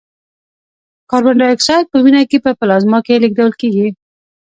[1.09, 3.87] کاربن دای اکساید په وینه کې په پلازما کې لېږدول کېږي.